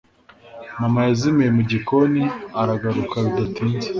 mama 0.79 0.99
yazimiye 1.07 1.49
mu 1.57 1.63
gikoni 1.71 2.21
aragaruka 2.61 3.15
bidatinze 3.25 3.87